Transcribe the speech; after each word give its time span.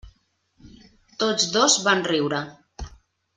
Tots 1.23 1.45
dos 1.57 1.77
van 1.89 2.03
riure. 2.13 2.41